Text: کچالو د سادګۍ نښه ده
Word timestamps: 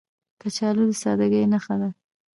کچالو 0.41 0.83
د 0.89 0.91
سادګۍ 1.01 1.43
نښه 1.51 1.75
ده 1.81 1.89